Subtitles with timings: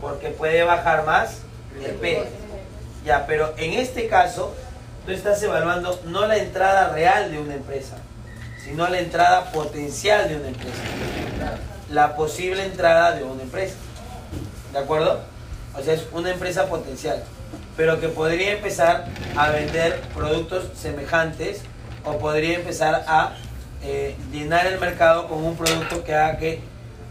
[0.00, 1.38] porque puede bajar más
[1.84, 2.24] el P.
[3.04, 4.54] Ya, pero en este caso,
[5.06, 7.96] tú estás evaluando no la entrada real de una empresa,
[8.64, 10.82] sino la entrada potencial de una empresa.
[11.90, 13.76] La posible entrada de una empresa.
[14.72, 15.20] ¿De acuerdo?
[15.78, 17.22] O sea, es una empresa potencial,
[17.76, 19.06] pero que podría empezar
[19.36, 21.62] a vender productos semejantes
[22.04, 23.34] o podría empezar a
[23.82, 26.60] eh, llenar el mercado con un producto que haga que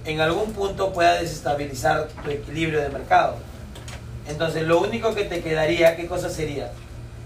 [0.07, 3.35] en algún punto pueda desestabilizar tu equilibrio de mercado.
[4.27, 6.71] Entonces, lo único que te quedaría, ¿qué cosa sería?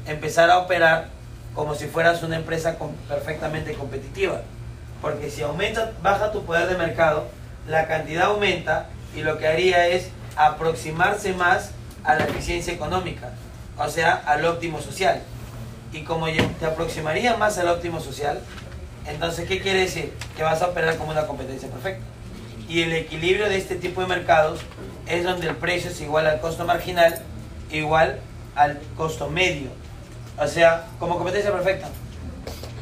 [0.07, 1.09] Empezar a operar
[1.53, 4.41] como si fueras una empresa perfectamente competitiva.
[4.99, 7.25] Porque si aumenta, baja tu poder de mercado,
[7.67, 11.71] la cantidad aumenta y lo que haría es aproximarse más
[12.03, 13.29] a la eficiencia económica,
[13.77, 15.21] o sea, al óptimo social.
[15.93, 16.27] Y como
[16.59, 18.41] te aproximaría más al óptimo social,
[19.05, 20.13] entonces, ¿qué quiere decir?
[20.35, 22.05] Que vas a operar como una competencia perfecta.
[22.71, 24.61] Y el equilibrio de este tipo de mercados
[25.05, 27.19] es donde el precio es igual al costo marginal,
[27.69, 28.19] igual
[28.55, 29.67] al costo medio.
[30.39, 31.89] O sea, como competencia perfecta.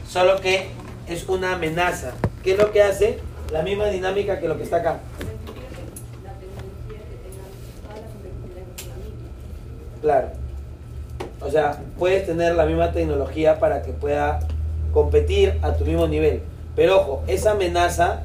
[0.08, 0.68] Solo que
[1.08, 2.12] es una amenaza.
[2.44, 3.18] ¿Qué es lo que hace?
[3.52, 5.00] La misma dinámica que lo que está acá.
[10.04, 10.28] Claro.
[11.42, 14.40] O sea, puedes tener la misma tecnología para que pueda
[14.94, 16.44] competir a tu mismo nivel.
[16.76, 18.22] Pero ojo, esa amenaza,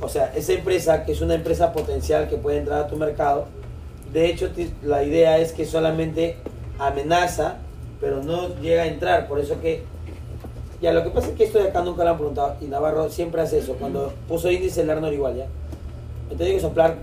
[0.00, 3.46] o sea, esa empresa que es una empresa potencial que puede entrar a tu mercado,
[4.12, 4.50] de hecho
[4.82, 6.36] la idea es que solamente
[6.78, 7.56] amenaza,
[8.00, 9.28] pero no llega a entrar.
[9.28, 9.82] Por eso que,
[10.80, 13.10] ya lo que pasa es que esto de acá nunca lo han preguntado y Navarro
[13.10, 13.74] siempre hace eso.
[13.74, 15.46] Cuando puso índice el Lerner igual, ¿ya?
[16.24, 16.96] Entonces hay que soplar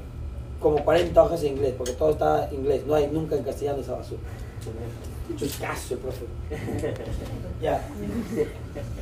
[0.59, 3.93] como 40 hojas en inglés, porque todo está inglés, no hay nunca en castellano esa
[3.93, 4.21] basura.
[5.59, 6.25] caso, profe.
[7.61, 7.81] ya.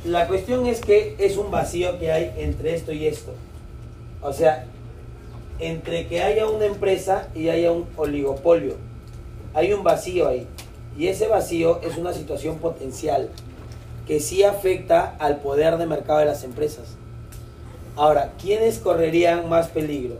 [0.04, 3.32] La cuestión es que es un vacío que hay entre esto y esto.
[4.22, 4.66] O sea,
[5.58, 8.76] entre que haya una empresa y haya un oligopolio.
[9.54, 10.46] Hay un vacío ahí.
[10.96, 13.30] Y ese vacío es una situación potencial
[14.06, 16.96] que sí afecta al poder de mercado de las empresas.
[17.96, 20.16] Ahora, ¿quiénes correrían más peligro?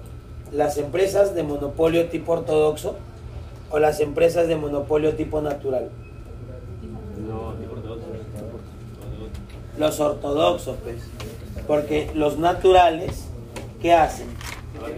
[0.52, 2.96] las empresas de monopolio tipo ortodoxo
[3.70, 5.90] o las empresas de monopolio tipo natural?
[7.28, 8.06] No, tipo ortodoxo.
[9.78, 10.96] Los ortodoxos, pues.
[11.66, 13.26] Porque los naturales,
[13.80, 14.28] ¿qué hacen?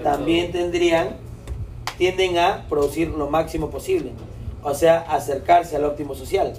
[0.03, 1.17] También tendrían,
[1.99, 4.13] tienden a producir lo máximo posible.
[4.63, 6.53] O sea, acercarse al óptimo social.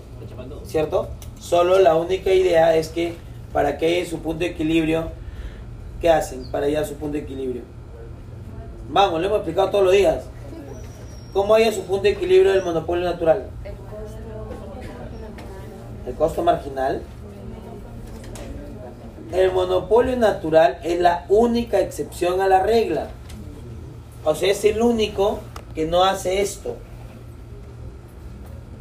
[0.65, 1.09] ¿Cierto?
[1.39, 3.15] Solo la única idea es que
[3.51, 5.09] para que haya su punto de equilibrio,
[6.01, 7.61] ¿qué hacen para llegar a su punto de equilibrio?
[8.89, 10.25] Vamos, lo hemos explicado todos los días.
[11.33, 13.47] ¿Cómo hay su punto de equilibrio del monopolio natural?
[16.05, 17.01] El costo marginal.
[19.33, 23.07] El monopolio natural es la única excepción a la regla.
[24.23, 25.39] O sea, es el único
[25.73, 26.77] que no hace esto.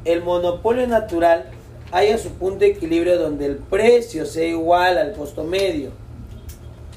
[0.04, 1.46] El monopolio natural
[1.90, 5.90] haya su punto de equilibrio donde el precio sea igual al costo medio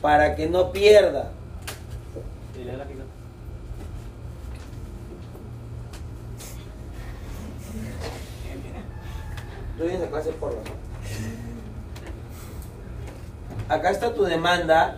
[0.02, 1.32] para que no pierda.
[10.16, 10.56] clase por
[13.68, 14.98] Acá está tu demanda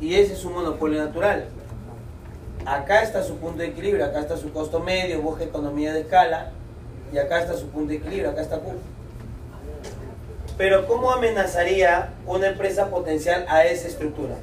[0.00, 1.44] y ese es un monopolio natural.
[2.66, 6.50] Acá está su punto de equilibrio, acá está su costo medio, busca economía de escala
[7.12, 8.72] y acá está su punto de equilibrio, acá está Q.
[10.58, 14.34] Pero ¿cómo amenazaría una empresa potencial a esa estructura?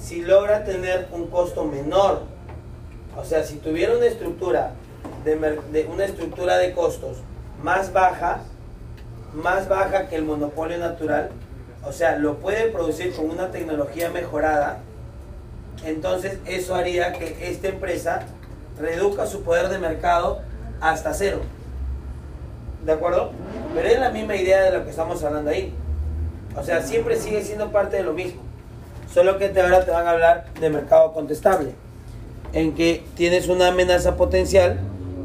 [0.00, 2.22] Si logra tener un costo menor,
[3.16, 4.72] o sea, si tuviera una estructura
[5.24, 7.18] de, una estructura de costos
[7.62, 8.40] más baja,
[9.34, 11.30] más baja que el monopolio natural,
[11.86, 14.78] o sea, lo puede producir con una tecnología mejorada,
[15.84, 18.22] entonces eso haría que esta empresa
[18.78, 20.40] reduzca su poder de mercado
[20.80, 21.40] hasta cero.
[22.84, 23.30] ¿De acuerdo?
[23.74, 25.72] Pero es la misma idea de lo que estamos hablando ahí.
[26.56, 28.40] O sea, siempre sigue siendo parte de lo mismo.
[29.12, 31.72] Solo que ahora te van a hablar de mercado contestable.
[32.52, 34.78] En que tienes una amenaza potencial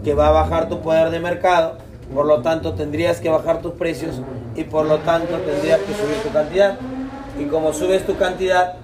[0.03, 1.77] que va a bajar tu poder de mercado
[2.13, 4.15] por lo tanto tendrías que bajar tus precios
[4.55, 6.77] y por lo tanto tendrías que subir tu cantidad.
[7.39, 8.75] Y como subes tu cantidad,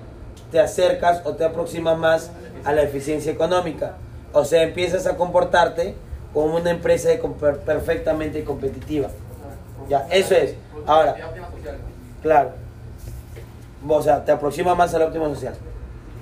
[0.51, 2.31] te acercas o te aproximas más
[2.63, 3.93] a la eficiencia económica.
[4.33, 5.95] O sea, empiezas a comportarte
[6.33, 7.09] como una empresa
[7.65, 9.09] perfectamente competitiva.
[9.89, 10.55] Ya, eso es.
[10.85, 11.15] Ahora,
[12.21, 12.51] claro.
[13.87, 15.53] O sea, te aproxima más al óptimo social.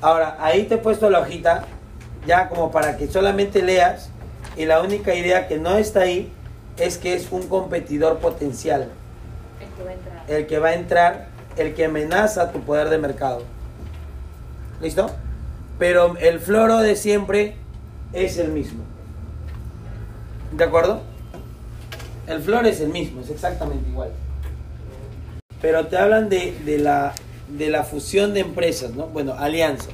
[0.01, 1.63] Ahora, ahí te he puesto la hojita,
[2.27, 4.09] ya como para que solamente leas,
[4.57, 6.31] y la única idea que no está ahí
[6.77, 8.89] es que es un competidor potencial.
[10.27, 11.27] El que va a entrar.
[11.57, 13.43] El que amenaza tu poder de mercado.
[14.81, 15.09] ¿Listo?
[15.79, 17.55] Pero el floro de siempre
[18.11, 18.83] es el mismo.
[20.51, 21.01] ¿De acuerdo?
[22.27, 24.11] El flor es el mismo, es exactamente igual.
[25.61, 27.13] Pero te hablan de, de la,
[27.49, 29.07] de la fusión de empresas, ¿no?
[29.07, 29.93] Bueno, alianzas.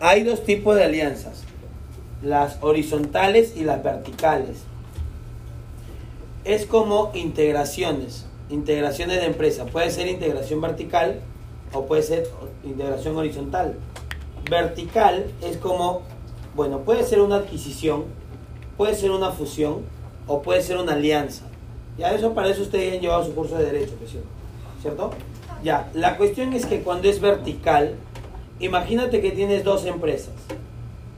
[0.00, 1.42] Hay dos tipos de alianzas,
[2.22, 4.58] las horizontales y las verticales.
[6.44, 9.70] Es como integraciones, integraciones de empresas.
[9.70, 11.20] Puede ser integración vertical
[11.72, 12.28] o puede ser
[12.62, 13.76] integración horizontal.
[14.50, 16.02] Vertical es como,
[16.54, 18.04] bueno, puede ser una adquisición,
[18.76, 19.78] puede ser una fusión
[20.26, 21.44] o puede ser una alianza.
[21.96, 23.94] Ya eso para eso ustedes han llevado su curso de derecho,
[24.82, 25.12] ¿cierto?
[25.62, 27.94] Ya, la cuestión es que cuando es vertical,
[28.60, 30.34] imagínate que tienes dos empresas.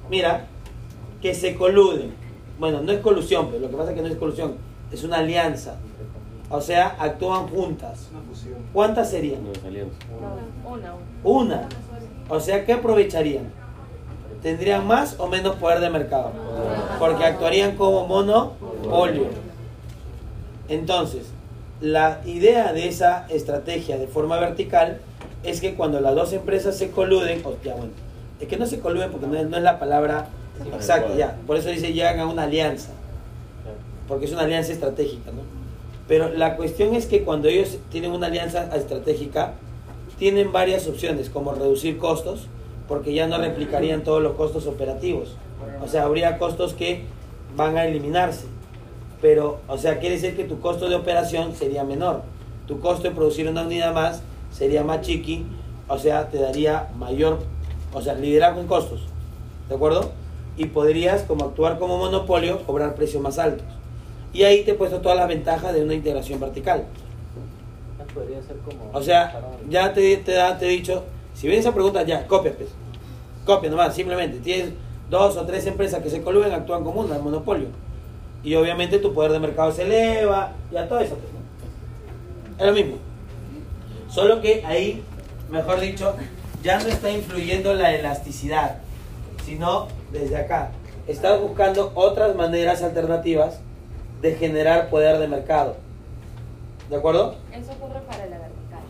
[0.09, 0.47] Mira,
[1.21, 2.15] que se coluden.
[2.61, 4.55] Bueno, no es colusión, pero lo que pasa es que no es colusión,
[4.93, 5.77] es una alianza.
[6.49, 8.09] O sea, actúan juntas.
[8.73, 9.41] ¿Cuántas serían?
[10.65, 10.95] Una.
[11.25, 11.69] Una.
[12.29, 13.51] O sea, ¿qué aprovecharían?
[14.43, 16.31] ¿Tendrían más o menos poder de mercado?
[16.99, 19.27] Porque actuarían como monopolio.
[20.69, 21.27] Entonces,
[21.81, 25.01] la idea de esa estrategia de forma vertical
[25.43, 27.93] es que cuando las dos empresas se coluden, o ya bueno,
[28.41, 30.29] es que no se coluden porque no es, no es la palabra
[30.75, 32.91] exacta, ya, por eso dice llegan a una alianza,
[34.09, 35.43] porque es una alianza estratégica, ¿no?
[36.09, 39.55] Pero la cuestión es que cuando ellos tienen una alianza estratégica,
[40.19, 42.47] tienen varias opciones, como reducir costos,
[42.89, 45.37] porque ya no replicarían todos los costos operativos.
[45.83, 47.03] O sea, habría costos que
[47.57, 48.47] van a eliminarse.
[49.21, 52.23] Pero, o sea, quiere decir que tu costo de operación sería menor.
[52.67, 55.45] Tu costo de producir una unidad más sería más chiqui,
[55.89, 57.39] o sea, te daría mayor,
[57.93, 59.01] o sea, liderazgo en costos.
[59.69, 60.13] ¿De acuerdo?
[60.57, 63.67] Y podrías, como actuar como monopolio, cobrar precios más altos.
[64.37, 66.85] Y ahí te he puesto todas las ventajas de una integración vertical.
[68.13, 68.91] Podría ser como...
[68.93, 69.41] O sea,
[69.71, 71.05] ya te, te, da- te he dicho,
[71.35, 72.69] si ven esa pregunta, ya, copia, pues.
[73.47, 74.39] Copia nomás, simplemente.
[74.41, 74.73] Tienes
[75.09, 77.69] dos o tres empresas que se coluden, actúan como una, monopolio.
[78.45, 81.15] Y obviamente tu poder de mercado se eleva, ya todo eso.
[81.17, 82.63] pues, ¿no?
[82.63, 82.97] Es lo mismo.
[84.11, 85.03] Solo que ahí,
[85.51, 86.15] mejor dicho,
[86.63, 88.81] ya no está influyendo la elasticidad,
[89.47, 90.73] sino desde acá.
[91.07, 93.61] Estás buscando otras maneras alternativas
[94.23, 95.77] de generar poder de mercado.
[96.91, 97.37] ¿De acuerdo?
[97.53, 98.81] Eso ocurre para la vertical.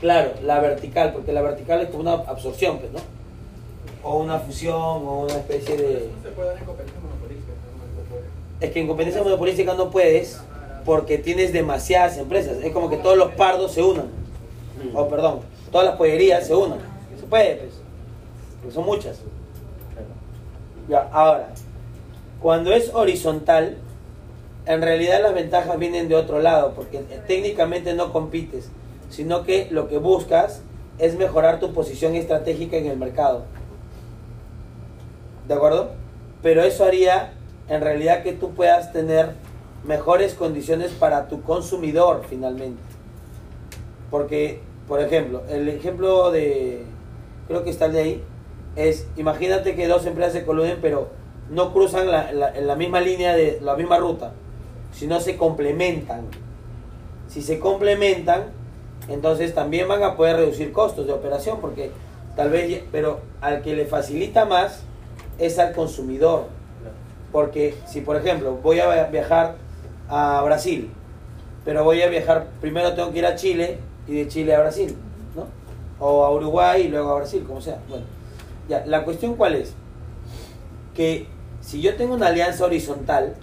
[0.00, 3.00] Claro, la vertical, porque la vertical es como una absorción, pues, ¿no?
[4.02, 6.10] O una fusión, o una especie de...
[6.14, 7.52] No se puede dar en competencia monopolística.
[8.60, 10.40] Es que en competencia monopolística no puedes
[10.84, 12.58] porque tienes demasiadas empresas.
[12.62, 14.06] Es como que todos los pardos se unan.
[14.94, 15.40] O perdón,
[15.72, 16.78] todas las pollerías se unan.
[17.18, 17.72] Se puede, pues.
[18.60, 19.20] Porque son muchas.
[20.88, 21.48] Ya, ahora,
[22.42, 23.78] cuando es horizontal,
[24.66, 28.70] en realidad las ventajas vienen de otro lado, porque técnicamente no compites,
[29.10, 30.62] sino que lo que buscas
[30.98, 33.44] es mejorar tu posición estratégica en el mercado.
[35.48, 35.90] ¿De acuerdo?
[36.42, 37.32] Pero eso haría
[37.68, 39.30] en realidad que tú puedas tener
[39.84, 42.80] mejores condiciones para tu consumidor finalmente.
[44.10, 46.84] Porque, por ejemplo, el ejemplo de,
[47.48, 48.22] creo que está el de ahí,
[48.76, 51.08] es, imagínate que dos empresas se coluden, pero
[51.50, 54.32] no cruzan la, la- la misma línea de la misma ruta,
[54.94, 56.22] sino se complementan.
[57.28, 58.44] Si se complementan,
[59.08, 61.90] entonces también van a poder reducir costos de operación, porque
[62.36, 64.82] tal vez, pero al que le facilita más
[65.38, 66.46] es al consumidor.
[67.32, 69.56] Porque si, por ejemplo, voy a viajar
[70.08, 70.90] a Brasil,
[71.64, 74.96] pero voy a viajar, primero tengo que ir a Chile y de Chile a Brasil,
[75.34, 75.46] ¿no?
[75.98, 77.80] O a Uruguay y luego a Brasil, como sea.
[77.88, 78.04] Bueno,
[78.68, 79.74] ya, la cuestión cuál es?
[80.94, 81.26] Que
[81.60, 83.34] si yo tengo una alianza horizontal,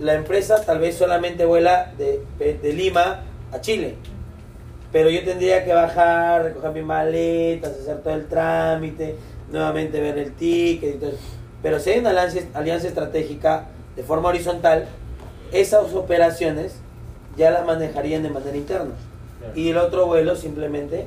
[0.00, 3.20] la empresa tal vez solamente vuela de, de Lima
[3.52, 3.96] a Chile,
[4.92, 9.16] pero yo tendría que bajar, recoger mis maletas, hacer todo el trámite,
[9.50, 11.12] nuevamente ver el ticket y todo.
[11.62, 14.86] Pero si hay una alianza, alianza estratégica de forma horizontal,
[15.52, 16.76] esas operaciones
[17.36, 18.94] ya las manejarían de manera interna.
[19.54, 21.06] Y el otro vuelo simplemente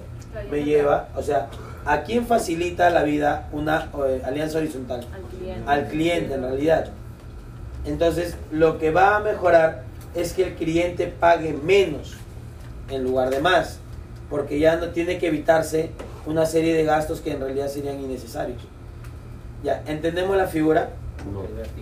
[0.50, 1.50] me lleva, o sea,
[1.86, 5.06] ¿a quién facilita la vida una eh, alianza horizontal?
[5.14, 5.64] Al cliente.
[5.66, 6.90] Al cliente en realidad.
[7.86, 9.84] Entonces, lo que va a mejorar
[10.16, 12.14] es que el cliente pague menos
[12.90, 13.80] en lugar de más,
[14.30, 15.92] porque ya no tiene que evitarse
[16.26, 18.62] una serie de gastos que en realidad serían innecesarios.
[19.64, 20.90] Ya, ¿entendemos la figura?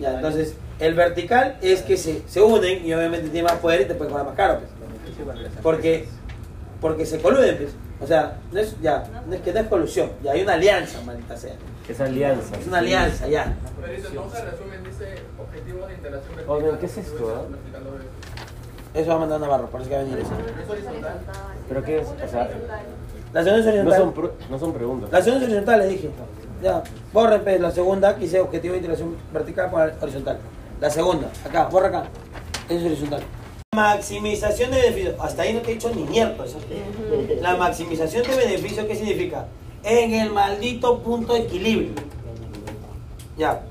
[0.00, 3.84] Ya, entonces, el vertical es que se, se unen y obviamente tiene más poder y
[3.86, 4.60] te puede cobrar más caro.
[4.60, 4.70] pues.
[5.62, 6.06] Porque,
[6.80, 7.70] porque se coluden, pues.
[8.02, 11.00] O sea, no es, ya, no es que no es colusión, ya hay una alianza,
[11.02, 11.54] maldita sea.
[11.88, 12.56] Es alianza.
[12.56, 13.54] Es una alianza, ya.
[13.80, 17.48] Pero dice, no se resumen, dice objetivos de integración Oigan, ¿qué es esto, ah?
[17.50, 18.06] vertical, vertical,
[18.94, 20.30] Eso va a mandar Navarro, por eso que va a venir eso.
[20.62, 21.18] Es horizontal.
[21.68, 22.08] ¿Pero qué es?
[22.08, 22.50] O sea,
[23.32, 23.96] Las uniones no horizontales.
[23.98, 25.12] son, pro- no son preguntas.
[25.12, 26.10] Las uniones horizontales, dije.
[26.62, 26.82] Ya,
[27.12, 30.38] borra pues, la segunda, que dice objetivo de integración vertical con horizontal.
[30.80, 32.04] La segunda, acá, borra acá.
[32.68, 33.22] Eso es horizontal.
[33.74, 35.14] Maximización de beneficio.
[35.18, 36.44] Hasta ahí no te he dicho ni mierda.
[36.44, 36.58] eso.
[37.40, 39.46] La maximización de beneficio, ¿qué significa?
[39.82, 41.92] En el maldito punto de equilibrio.
[43.38, 43.62] Ya.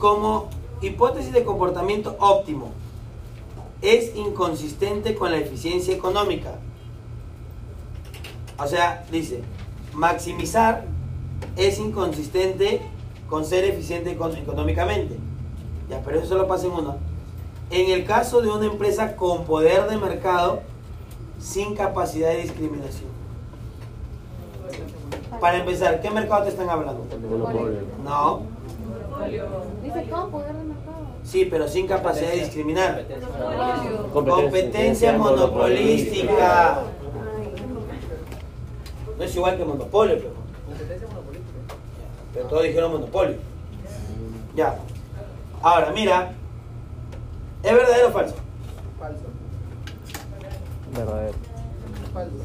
[0.00, 0.48] Como
[0.82, 2.72] hipótesis de comportamiento óptimo,
[3.80, 6.56] es inconsistente con la eficiencia económica.
[8.58, 9.40] O sea, dice,
[9.92, 10.84] maximizar
[11.56, 12.80] es inconsistente
[13.28, 15.16] con ser eficiente econ- económicamente.
[15.88, 17.13] Ya, pero eso solo pasa en uno.
[17.70, 20.60] En el caso de una empresa con poder de mercado,
[21.40, 23.12] sin capacidad de discriminación.
[25.40, 27.04] Para empezar, ¿qué mercado te están hablando?
[27.28, 27.80] Monopolio.
[28.04, 28.42] No,
[29.82, 30.94] Dice, ¿cómo poder de mercado?
[31.24, 33.04] sí, pero sin capacidad de discriminar.
[34.12, 36.82] Competencia monopolística.
[39.18, 40.30] No es igual que monopolio, pero,
[40.66, 41.74] Competencia monopolística.
[42.32, 43.36] pero todos dijeron monopolio.
[44.56, 44.76] Ya.
[45.62, 46.32] Ahora, mira.
[47.64, 48.34] ¿Es verdadero o falso?
[48.98, 49.22] Falso.
[50.94, 51.34] Verdadero.
[52.12, 52.36] Falso.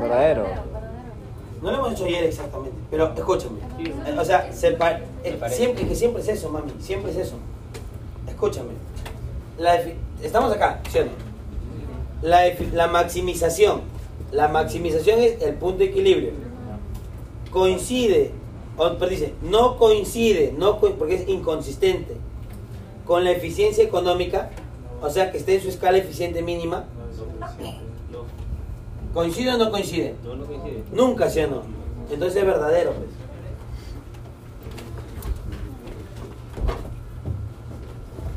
[0.00, 0.44] Verdadero.
[1.62, 3.58] No lo hemos hecho ayer exactamente, pero escúchame.
[4.18, 7.34] O sea, se pa- eh, siempre, que siempre es eso, mami, siempre es eso.
[8.28, 8.70] Escúchame.
[9.58, 9.82] La
[10.22, 11.10] estamos acá, ¿sí o no?
[12.22, 12.42] La,
[12.72, 13.80] la maximización.
[14.30, 16.30] La maximización es el punto de equilibrio.
[17.50, 18.30] Coincide,
[18.78, 22.14] pero dice, no coincide, no co- porque es inconsistente,
[23.06, 24.50] con la eficiencia económica,
[25.02, 26.84] o sea, que esté en su escala eficiente mínima.
[29.14, 30.14] ¿Coincide o no coincide?
[30.24, 30.82] No, no coincide.
[30.92, 31.62] Nunca, ¿sí o no?
[32.10, 33.08] Entonces es verdadero, pues.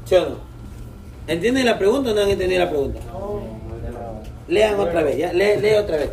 [0.05, 0.35] ¿Sí o no?
[1.27, 2.99] ¿Entienden la pregunta o no han entendido la pregunta?
[4.47, 6.09] Lean otra vez, ya, lee, lee otra vez.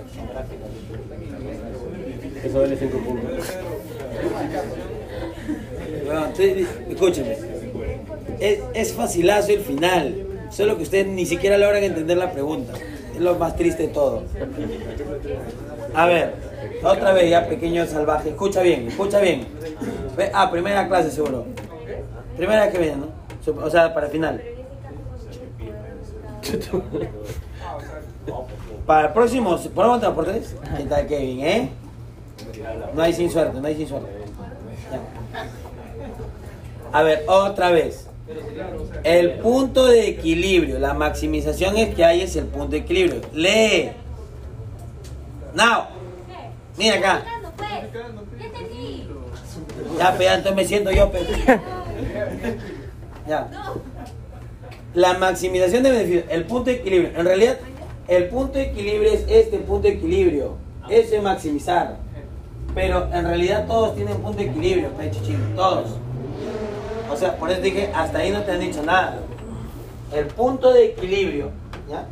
[2.45, 3.33] Eso vale 5 puntos.
[6.05, 7.37] Bueno, entonces, escúchenme.
[8.41, 10.27] Es, es facilazo el final.
[10.51, 12.73] Solo que ustedes ni siquiera logran entender la pregunta.
[13.15, 14.23] Es lo más triste de todo.
[15.95, 16.35] A ver,
[16.83, 18.31] otra vez ya, pequeño salvaje.
[18.31, 19.47] Escucha bien, escucha bien.
[20.33, 21.47] Ah, primera clase seguro.
[22.37, 23.65] Primera que viene, ¿no?
[23.65, 24.43] O sea, para el final.
[28.87, 30.55] Para el próximo, ¿ponemos por tres?
[30.77, 31.69] ¿Qué tal, Kevin, eh?
[32.95, 34.09] No hay sin suerte, no hay sin suerte.
[36.93, 38.09] A ver, otra vez.
[39.05, 43.21] El punto de equilibrio, la maximización es que hay es el punto de equilibrio.
[43.33, 43.91] Lee.
[45.55, 45.85] Now.
[46.77, 47.25] Mira acá.
[49.99, 51.21] Ya, ya, entonces me siento yo, pe.
[53.27, 53.49] Ya.
[54.95, 57.11] La maximización de beneficios, el punto de equilibrio.
[57.19, 57.59] En realidad,
[58.07, 60.57] el punto de equilibrio es este punto de equilibrio.
[60.89, 61.97] Eso es maximizar.
[62.75, 65.99] Pero en realidad todos tienen punto de equilibrio, chichín, todos.
[67.11, 69.19] O sea, por eso dije, hasta ahí no te han dicho nada.
[70.13, 71.51] El punto de equilibrio,
[71.89, 72.07] ¿ya?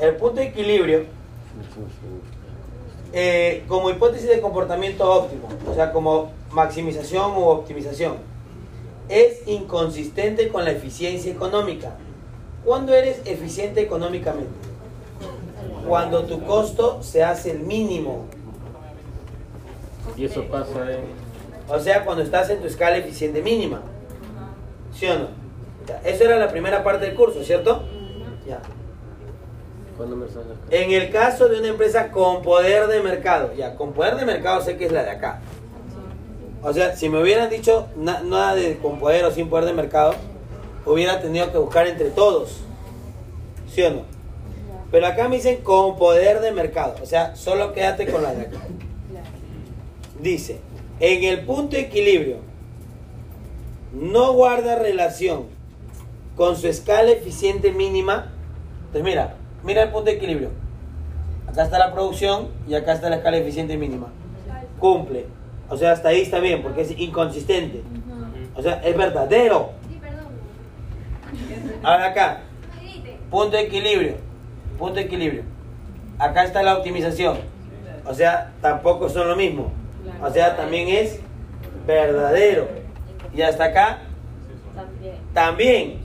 [0.00, 1.04] El punto de equilibrio,
[3.12, 8.16] eh, como hipótesis de comportamiento óptimo, o sea, como maximización u optimización,
[9.08, 11.96] es inconsistente con la eficiencia económica.
[12.64, 14.50] ¿Cuándo eres eficiente económicamente?
[15.86, 18.26] Cuando tu costo se hace el mínimo.
[20.16, 21.00] Y eso pasa en.
[21.68, 23.82] O sea, cuando estás en tu escala eficiente mínima.
[24.94, 25.28] ¿Sí o no?
[25.86, 27.82] Ya, Eso era la primera parte del curso, ¿cierto?
[28.46, 28.60] Ya.
[29.96, 30.54] ¿Cuándo me sale acá?
[30.70, 34.60] En el caso de una empresa con poder de mercado, ya, con poder de mercado
[34.62, 35.40] sé que es la de acá.
[36.62, 39.72] O sea, si me hubieran dicho na- nada de con poder o sin poder de
[39.72, 40.14] mercado,
[40.86, 42.60] hubiera tenido que buscar entre todos.
[43.68, 44.02] ¿Sí o no?
[44.90, 48.42] Pero acá me dicen con poder de mercado, o sea, solo quédate con la de
[48.42, 48.58] acá.
[50.20, 50.60] Dice,
[51.00, 52.36] en el punto de equilibrio,
[53.92, 55.46] no guarda relación
[56.36, 58.32] con su escala eficiente mínima.
[58.86, 60.50] Entonces mira, mira el punto de equilibrio.
[61.46, 64.08] Acá está la producción y acá está la escala eficiente mínima.
[64.78, 65.26] Cumple.
[65.68, 67.82] O sea, hasta ahí está bien porque es inconsistente.
[68.54, 69.70] O sea, es verdadero.
[71.82, 72.40] Ahora acá,
[73.30, 74.16] punto de equilibrio.
[74.78, 75.42] Punto de equilibrio.
[76.18, 77.38] Acá está la optimización.
[78.06, 79.72] O sea, tampoco son lo mismo.
[80.22, 81.20] O sea, también es
[81.86, 82.81] verdadero.
[83.34, 83.98] Y hasta acá
[84.74, 85.16] También.
[85.32, 85.98] también.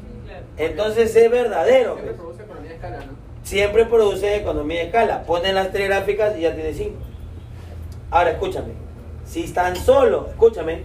[0.58, 1.96] Entonces es verdadero.
[1.96, 2.18] Siempre pues.
[2.18, 3.14] produce economía de escala, ¿no?
[3.44, 5.24] Siempre produce economía de escala.
[5.24, 7.00] Ponen las tres gráficas y ya tiene cinco.
[8.12, 8.74] Ahora escúchame.
[9.26, 10.84] Si tan solo, escúchame,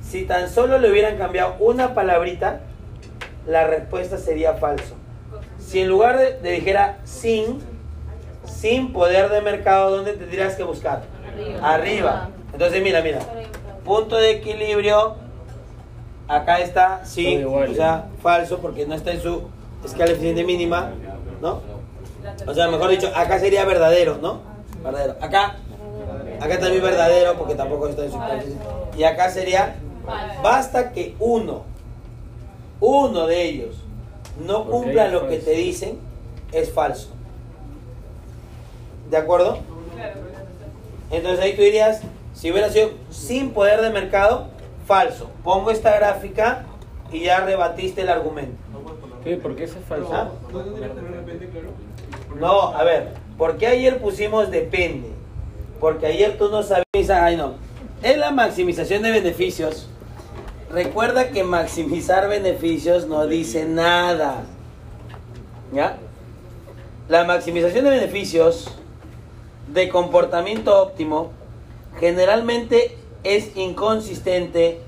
[0.00, 2.60] si tan solo le hubieran cambiado una palabrita,
[3.46, 4.94] la respuesta sería falso.
[5.58, 7.60] Si en lugar de, de dijera sin,
[8.44, 11.02] sin poder de mercado, ¿dónde tendrías que buscar?
[11.62, 12.30] Arriba.
[12.52, 13.20] Entonces, mira, mira.
[13.84, 15.16] Punto de equilibrio.
[16.30, 19.42] Acá está, sí, o sea, falso porque no está en su
[19.84, 20.92] escala eficiente mínima,
[21.42, 21.60] ¿no?
[22.46, 24.38] O sea, mejor dicho, acá sería verdadero, ¿no?
[24.80, 25.16] Verdadero.
[25.20, 25.56] Acá,
[26.40, 28.64] acá también verdadero porque tampoco está en su escala eficiente.
[28.96, 29.74] Y acá sería,
[30.40, 31.64] basta que uno,
[32.78, 33.74] uno de ellos
[34.46, 35.98] no cumpla lo que te dicen,
[36.52, 37.08] es falso.
[39.10, 39.58] ¿De acuerdo?
[41.10, 42.02] Entonces ahí tú dirías,
[42.34, 44.46] si hubiera sido sin poder de mercado,
[44.86, 45.30] falso.
[45.44, 46.64] Pongo esta gráfica
[47.12, 48.56] y ya rebatiste el argumento.
[49.24, 49.36] ¿Qué?
[49.36, 50.10] ¿Por qué ese es falso?
[50.12, 50.30] ¿Ah?
[52.38, 55.08] No, a ver, ¿por qué ayer pusimos depende?
[55.78, 57.54] Porque ayer tú no sabías, ay no,
[58.02, 59.88] es la maximización de beneficios.
[60.70, 64.44] Recuerda que maximizar beneficios no dice nada.
[65.72, 65.98] ¿Ya?
[67.08, 68.70] La maximización de beneficios
[69.68, 71.32] de comportamiento óptimo
[71.98, 74.80] generalmente es inconsistente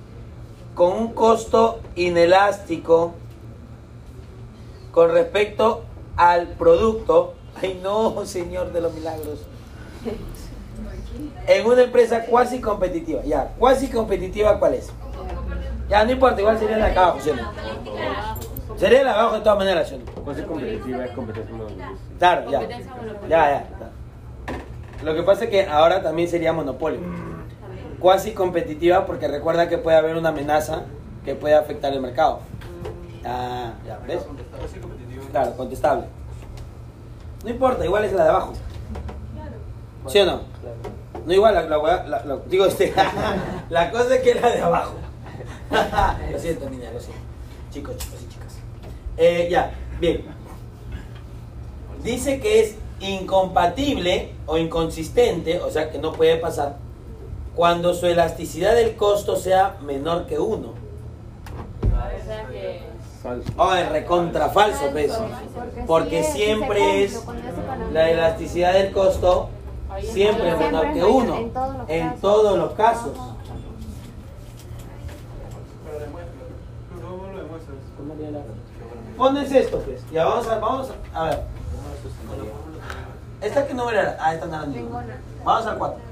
[0.75, 3.15] con un costo inelástico
[4.91, 5.85] con respecto
[6.17, 7.35] al producto.
[7.61, 9.41] Ay no, señor de los milagros.
[11.47, 13.23] En una empresa cuasi competitiva.
[13.25, 14.91] Ya, cuasi competitiva, ¿cuál es?
[15.89, 17.19] Ya, no importa, igual sería la de acá abajo.
[18.77, 21.55] Sería la de abajo de todas maneras, ¿sí es competitiva, es competencia.
[22.19, 22.51] Claro.
[22.51, 22.61] Ya,
[23.29, 23.29] ya.
[23.29, 23.67] ya.
[25.03, 27.01] Lo que pasa es que ahora también sería monopolio.
[28.03, 30.83] Cuasi competitiva porque recuerda que puede haber una amenaza
[31.25, 32.41] que puede afectar el mercado.
[33.25, 34.23] Ah, ya, ¿ves?
[35.31, 36.07] Claro, contestable.
[37.45, 38.53] No importa, igual es la de abajo.
[40.09, 40.41] ¿Sí o no?
[41.25, 42.93] No igual, la, la- la- digo este,
[43.71, 44.95] la cosa es que es la de abajo.
[46.33, 47.23] lo siento, niña, lo siento.
[47.71, 48.55] Chicos, chicos y chicas.
[49.17, 50.25] Eh, ya, bien.
[52.03, 56.77] Dice que es incompatible o inconsistente, o sea que no puede pasar,
[57.55, 60.69] cuando su elasticidad del costo sea menor que 1.
[60.69, 60.75] O
[62.27, 62.83] sea que.
[63.23, 63.53] Falso.
[63.57, 64.91] Oh, es recontra falso.
[65.87, 67.25] Porque sí, sí se siempre es
[67.93, 69.49] la elasticidad del costo
[70.01, 71.51] siempre es menor que 1
[71.89, 73.13] en todos los en casos.
[79.17, 80.03] Pones esto, pues.
[80.11, 81.43] Ya vamos a, vamos a, a ver.
[83.41, 84.17] ¿Esta qué número era?
[84.19, 84.67] Ah, esta no era.
[84.67, 85.21] Ninguna.
[85.45, 86.12] Vamos al 4.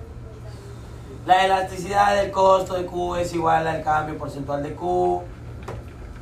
[1.31, 5.23] La elasticidad del costo de Q es igual al cambio porcentual de Q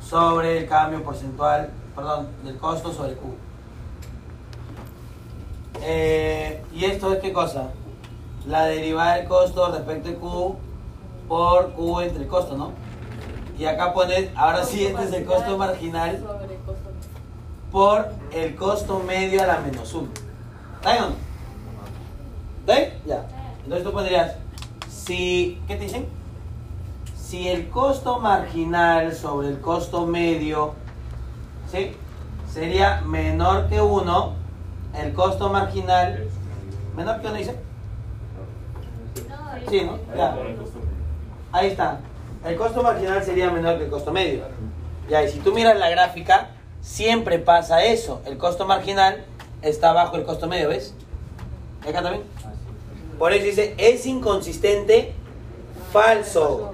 [0.07, 3.33] sobre el cambio porcentual, perdón, del costo sobre Q.
[5.81, 7.69] Eh, ¿Y esto es qué cosa?
[8.45, 10.57] La derivada del costo respecto de Q
[11.27, 12.73] por Q entre el costo, ¿no?
[13.57, 16.23] Y acá pones, ahora sí, este es el costo marginal
[17.71, 20.07] por el costo medio a la menos 1.
[20.75, 21.15] ¿Está bien o no?
[22.59, 22.95] ¿Está?
[23.07, 23.25] Ya.
[23.63, 24.35] Entonces tú pondrías,
[25.09, 26.05] si, ¿qué te dicen?
[27.19, 30.75] Si el costo marginal sobre el costo medio,
[31.71, 31.95] ¿sí?
[32.47, 34.33] Sería menor que 1,
[34.99, 36.27] el costo marginal,
[36.95, 37.55] menor que 1 dice.
[39.67, 39.97] Sí, ¿no?
[40.15, 40.37] Ya.
[41.53, 42.01] Ahí está.
[42.45, 44.43] El costo marginal sería menor que el costo medio.
[45.09, 46.49] Ya, y si tú miras la gráfica,
[46.81, 48.21] siempre pasa eso.
[48.27, 49.25] El costo marginal
[49.63, 50.93] está bajo el costo medio, ¿ves?
[51.83, 52.23] ¿Y acá también?
[53.19, 55.13] Por eso dice, es inconsistente,
[55.91, 56.71] falso.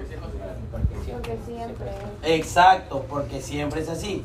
[0.70, 1.86] Porque siempre.
[2.22, 4.24] Exacto, porque siempre es así.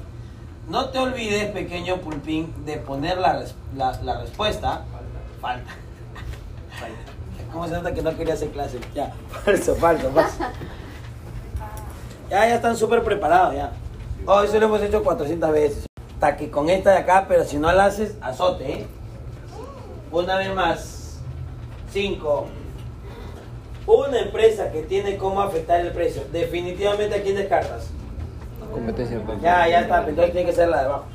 [0.69, 3.43] No te olvides, pequeño pulpín, de poner la,
[3.75, 4.85] la, la respuesta.
[5.41, 5.71] Falta.
[7.51, 8.79] ¿Cómo se nota que no quería hacer clase?
[8.93, 9.11] Ya,
[9.43, 10.37] falso, falso, falso.
[12.29, 13.71] Ya, ya están súper preparados, ya.
[14.25, 15.85] Oh, eso lo hemos hecho 400 veces.
[16.13, 18.87] Hasta que con esta de acá, pero si no la haces, azote, ¿eh?
[20.11, 21.00] Una vez más.
[21.91, 22.47] 5.
[23.87, 26.23] Una empresa que tiene cómo afectar el precio.
[26.31, 27.89] Definitivamente, ¿a quién descartas?
[28.71, 29.21] Competencia.
[29.41, 31.05] Ya, ya está, entonces tiene que ser la de abajo.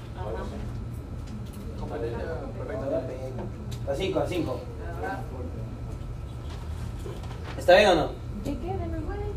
[3.88, 4.60] A 5, a 5.
[7.56, 8.10] ¿Está bien o no?
[8.44, 8.66] ¿Y qué?
[8.66, 8.80] De ahí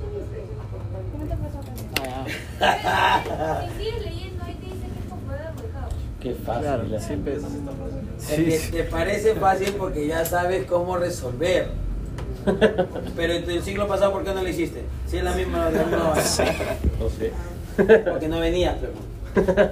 [0.01, 0.43] te dice.
[6.19, 6.63] Qué fácil.
[6.63, 7.43] Claro, siempre es.
[8.29, 11.67] Es que te parece fácil porque ya sabes cómo resolver.
[13.15, 14.83] Pero en el ciclo pasado, ¿por qué no lo hiciste?
[15.07, 16.13] Si es la misma, la misma.
[16.99, 17.31] No sé.
[18.09, 18.77] Porque no venía.
[18.79, 19.69] pero-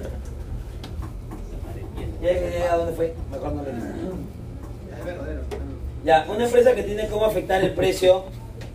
[2.22, 3.62] Ya llegué a dónde fue, mejor no.
[3.62, 5.40] Es verdadero.
[6.04, 8.24] Ya, una empresa que tiene cómo afectar el precio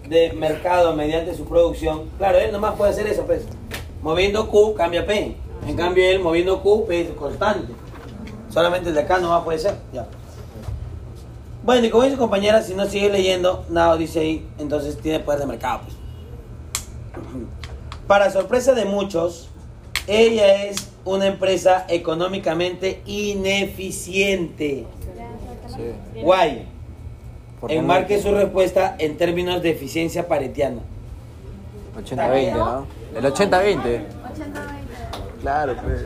[0.07, 3.43] de mercado mediante su producción, claro, él nomás puede hacer eso, pues.
[4.01, 5.35] Moviendo Q cambia P.
[5.67, 7.73] En cambio, él moviendo Q, es constante.
[8.49, 9.75] Solamente el de acá nomás puede ser.
[9.93, 10.07] Ya.
[11.63, 15.39] Bueno, y como dice compañera, si no sigue leyendo, nada dice ahí, entonces tiene poder
[15.39, 15.81] de mercado.
[15.83, 15.95] Pues.
[18.07, 19.49] Para sorpresa de muchos,
[20.07, 24.85] ella es una empresa económicamente ineficiente.
[25.67, 26.21] Sí.
[26.21, 26.67] Guay.
[27.61, 28.23] ¿Por qué Enmarque no?
[28.23, 30.81] su respuesta en términos de eficiencia paretiana.
[31.97, 32.87] 80-20, ¿no?
[33.15, 34.01] El 80-20.
[35.43, 35.99] Claro, pues.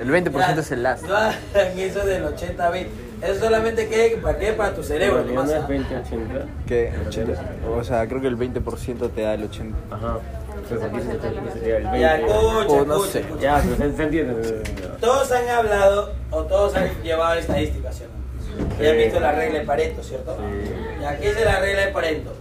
[0.00, 0.60] El 20% claro.
[0.60, 1.04] es el last.
[1.04, 2.86] No hagan eso del 80-20.
[3.22, 5.66] Eso solamente que para qué para tu cerebro, no es ah.
[5.68, 6.46] 20 80.
[6.64, 6.92] ¿Qué?
[7.08, 7.42] 80.
[7.76, 9.76] O sea, creo que el 20% te da el 80.
[9.90, 10.18] Ajá.
[10.62, 12.00] Entonces aquí se sería el 20.
[12.00, 13.20] Ya, escucha, o no escucha, sé.
[13.20, 13.42] Escucha.
[13.42, 14.62] Ya, pero se, entiende.
[15.00, 18.14] Todos han hablado o todos han llevado estadísticas, ¿cierto?
[18.46, 18.64] ¿sí?
[18.78, 18.86] Sí.
[18.86, 20.36] Han visto la regla de Pareto, ¿cierto?
[20.36, 20.70] Sí.
[21.02, 22.32] Ya, ¿qué es la regla de Pareto?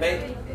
[0.00, 0.45] 20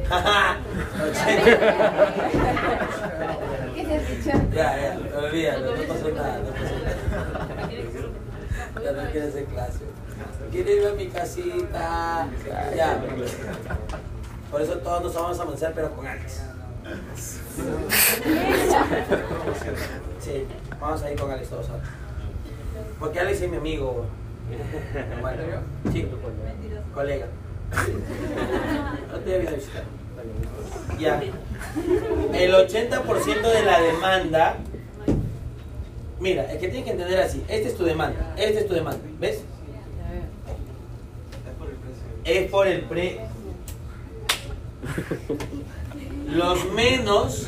[3.76, 4.32] ¿Qué te has dicho?
[4.54, 6.97] Ya, ya, olvídalo, no pasó nada, no pasó nada.
[8.84, 9.86] Ya no quieres hacer clase.
[10.52, 12.28] Quiero irme a mi casita.
[12.76, 13.02] Ya.
[14.52, 16.41] Por eso todos nos vamos a amanecer, pero con Alex.
[20.19, 20.45] Sí,
[20.80, 21.67] vamos a ir con Alex todos.
[21.67, 21.84] ¿sabes?
[23.00, 24.06] Porque Alex es mi amigo.
[25.21, 25.43] Bueno,
[25.91, 26.08] sí,
[26.93, 27.28] colega.
[29.12, 29.84] No te voy a visitar.
[30.99, 31.21] Ya.
[32.34, 34.57] El 80% de la demanda.
[36.19, 37.43] Mira, es que tienes que entender así.
[37.47, 38.34] Esta es tu demanda.
[38.38, 39.01] Esta es tu demanda.
[39.19, 39.43] ¿Ves?
[42.23, 43.19] Es por el pre.
[46.27, 47.47] Los menos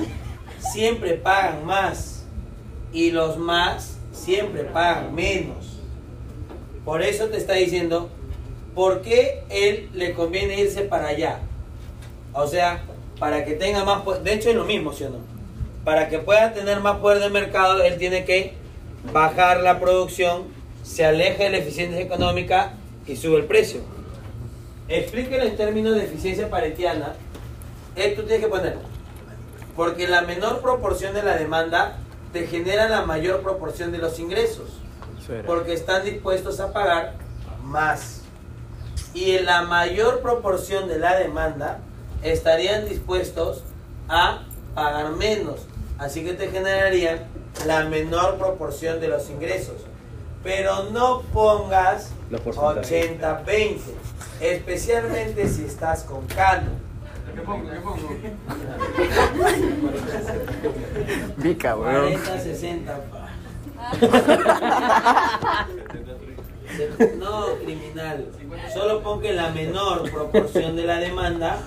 [0.60, 2.26] siempre pagan más.
[2.92, 5.80] Y los más siempre pagan menos.
[6.86, 8.10] Por eso te está diciendo,
[8.76, 11.40] ¿por qué él le conviene irse para allá?
[12.34, 12.84] O sea,
[13.20, 14.24] para que tenga más poder.
[14.24, 15.20] De hecho, es lo mismo, ¿sí o no?
[15.84, 18.54] Para que pueda tener más poder de mercado, él tiene que
[19.12, 20.44] bajar la producción,
[20.84, 22.74] se aleja de la eficiencia económica
[23.06, 23.82] y sube el precio.
[24.88, 27.14] Explíquelo en términos de eficiencia paretiana.
[27.96, 28.78] Esto tienes que poner.
[29.76, 31.98] Porque la menor proporción de la demanda
[32.32, 34.84] te genera la mayor proporción de los ingresos
[35.46, 37.14] porque están dispuestos a pagar
[37.64, 38.22] más.
[39.14, 41.80] Y en la mayor proporción de la demanda
[42.24, 43.64] estarían dispuestos
[44.10, 44.44] a
[44.76, 45.62] pagar menos.
[45.98, 47.20] Así que te generarían
[47.66, 49.76] la menor proporción de los ingresos.
[50.44, 53.20] Pero no pongas Los porcentajes.
[53.22, 53.78] 80-20,
[54.42, 56.72] especialmente si estás con Cano.
[57.34, 57.70] ¿Qué pongo?
[57.70, 58.10] ¿Qué pongo?
[61.38, 62.14] Vica, weón.
[62.14, 62.86] 40-60.
[63.10, 63.30] pa.
[67.20, 68.26] No, criminal.
[68.74, 71.60] Solo pon que la menor proporción de la demanda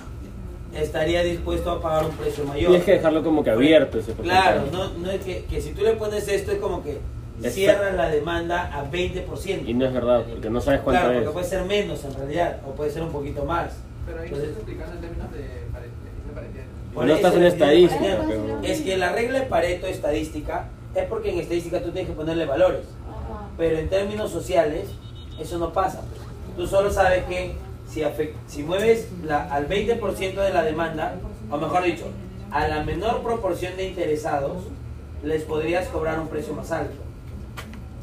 [0.75, 2.69] estaría dispuesto a pagar un precio mayor.
[2.69, 5.81] Tienes que dejarlo como que abierto ese Claro, no, no es que, que si tú
[5.83, 6.99] le pones esto es como que
[7.37, 9.67] Está- cierras la demanda a 20%.
[9.67, 11.23] Y no es verdad, porque no sabes cuánto Claro, es.
[11.23, 13.73] porque puede ser menos en realidad, o puede ser un poquito más.
[14.05, 16.67] Pero ahí no Entonces, estás explicando en términos de pare- de eficiencia paretiana.
[16.93, 21.03] por No eso estás en estadística, pero- Es que la regla de Pareto estadística es
[21.05, 22.81] porque en estadística tú tienes que ponerle valores.
[23.57, 24.87] Pero en términos sociales,
[25.39, 26.01] eso no pasa.
[26.55, 27.53] Tú solo sabes que
[28.47, 31.15] si, mueves la- al 20% de la demanda,
[31.49, 32.05] o mejor dicho,
[32.51, 34.63] a la menor proporción de interesados,
[35.23, 36.95] les podrías cobrar un precio más alto.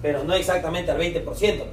[0.03, 1.65] Pero no exactamente al 20%.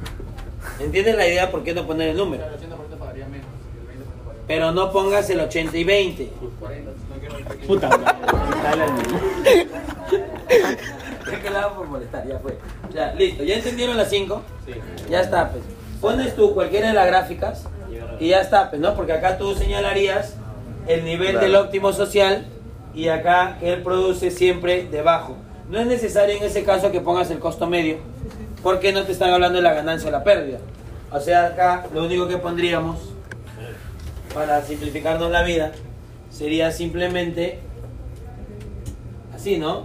[0.80, 2.42] ¿Entiendes la idea por qué no poner el número?
[2.42, 5.84] Claro, el 80% pagaría menos y el 20% pagaría Pero no pongas el 80 y
[5.84, 6.30] 20.
[6.60, 6.90] 40.
[6.90, 7.66] No quiero el pequeño.
[7.66, 8.06] Puta madre.
[11.42, 12.58] Que la por molestar, ya fue.
[12.92, 13.44] Ya, listo.
[13.44, 14.42] ¿Ya entendieron las 5?
[14.66, 14.72] Sí.
[15.08, 15.62] Ya está, pues.
[16.00, 17.64] Pones tú cualquiera de las gráficas
[18.18, 18.94] y ya está, pues, ¿no?
[18.94, 20.34] Porque acá tú señalarías
[20.86, 21.40] el nivel Claro.
[21.46, 22.46] del óptimo social
[22.94, 25.36] y acá él produce siempre debajo.
[25.68, 27.98] No es necesario en ese caso que pongas el costo medio,
[28.62, 30.58] porque no te están hablando de la ganancia o la pérdida.
[31.12, 32.98] O sea, acá lo único que pondríamos
[34.34, 35.72] para simplificarnos la vida
[36.30, 37.58] sería simplemente
[39.34, 39.84] así, ¿no?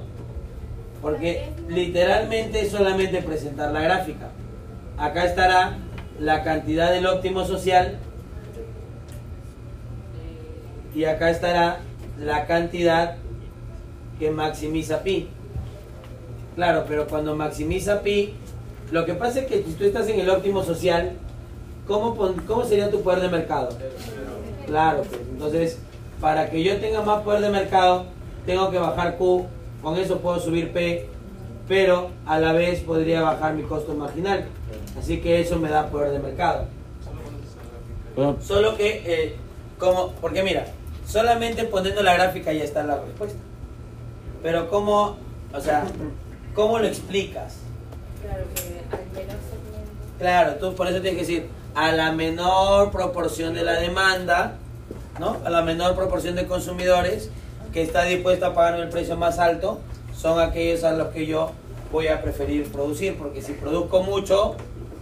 [1.02, 4.30] Porque literalmente es solamente presentar la gráfica.
[4.98, 5.78] Acá estará
[6.20, 7.98] la cantidad del óptimo social
[10.96, 11.80] y acá estará
[12.18, 13.18] la cantidad
[14.18, 15.28] que maximiza pi.
[16.56, 18.34] Claro, pero cuando maximiza pi,
[18.92, 21.14] lo que pasa es que si tú estás en el óptimo social,
[21.86, 22.16] ¿cómo,
[22.48, 23.70] cómo sería tu poder de mercado?
[24.66, 25.80] Claro, pues entonces,
[26.22, 28.06] para que yo tenga más poder de mercado,
[28.46, 29.46] tengo que bajar Q,
[29.82, 31.10] con eso puedo subir P,
[31.68, 34.46] pero a la vez podría bajar mi costo marginal.
[34.98, 36.66] Así que eso me da poder de mercado.
[38.16, 39.36] Bueno, Solo que, eh,
[39.78, 40.68] como, porque mira,
[41.06, 43.38] solamente poniendo la gráfica ya está la respuesta.
[44.42, 45.18] Pero cómo,
[45.54, 45.86] o sea,
[46.54, 47.58] ¿cómo lo explicas?
[48.22, 49.92] Claro que al menos segmento.
[50.20, 54.56] Claro, tú por eso tienes que decir, a la menor proporción de la demanda,
[55.20, 55.38] ¿no?
[55.44, 57.30] A la menor proporción de consumidores
[57.74, 59.80] que está dispuesta a pagar el precio más alto,
[60.16, 61.52] son aquellos a los que yo
[61.92, 64.56] voy a preferir producir, porque si produzco mucho,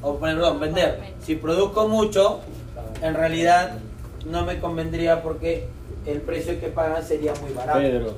[0.03, 2.41] o perdón, vender, si produzco mucho,
[3.01, 3.77] en realidad
[4.25, 5.67] no me convendría porque
[6.05, 7.79] el precio que pagan sería muy barato.
[7.79, 8.15] Pedro,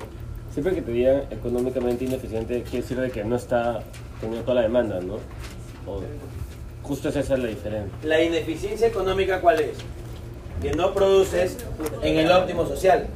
[0.52, 3.82] siempre que te digan económicamente ineficiente, quiere decir de que no está
[4.19, 5.15] teniendo toda la demanda, ¿no?
[5.86, 6.02] O
[6.84, 7.95] justo es esa la diferencia.
[8.04, 9.78] La ineficiencia económica, ¿cuál es?
[10.62, 11.58] Que no produces
[12.02, 13.08] en el óptimo social.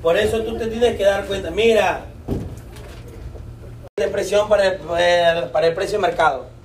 [0.00, 1.50] Por eso tú te tienes que dar cuenta.
[1.50, 2.06] Mira,
[3.96, 6.59] de presión para el, para el precio de mercado.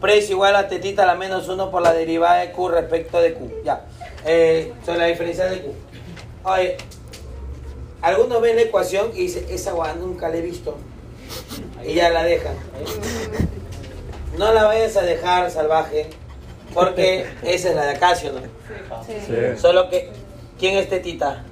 [0.00, 3.34] Precio igual a tetita a la menos uno por la derivada de Q respecto de
[3.34, 3.62] Q.
[3.64, 3.84] Ya.
[4.24, 5.72] Eh, sobre la diferencia de Q.
[6.44, 6.76] Oye,
[8.00, 10.76] algunos ven la ecuación y dicen, esa guada nunca la he visto.
[11.84, 12.54] Y ya la dejan.
[14.36, 16.10] No la vayas a dejar salvaje,
[16.72, 19.58] porque esa es la de Acacio, ¿no?
[19.58, 20.10] Solo que,
[20.58, 21.44] ¿quién es tetita?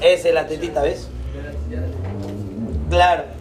[0.00, 1.08] Esa es la tetita, ¿ves?
[2.90, 3.39] Claro.